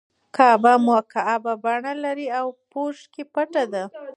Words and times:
کعبه 0.35 0.73
مکعب 0.87 1.43
بڼه 1.63 1.93
لري 2.03 2.27
او 2.39 2.45
په 2.57 2.61
پوښ 2.71 2.95
کې 3.13 3.23
پټه 3.33 3.63
ده. 3.73 3.83